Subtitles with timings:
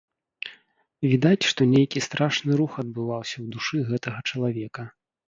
[1.11, 4.89] Відаць, што нейкі страшны рух адбываўся ў душы гэтага чалавека.